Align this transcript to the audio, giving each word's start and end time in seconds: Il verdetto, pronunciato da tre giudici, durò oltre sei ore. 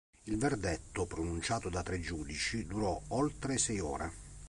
Il 0.23 0.37
verdetto, 0.39 1.05
pronunciato 1.05 1.69
da 1.69 1.83
tre 1.83 1.99
giudici, 2.01 2.65
durò 2.65 2.99
oltre 3.09 3.59
sei 3.59 3.79
ore. 3.79 4.11